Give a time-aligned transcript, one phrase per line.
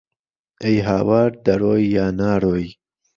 [0.63, 2.67] ئهی هاوار دهرۆی یا نارۆی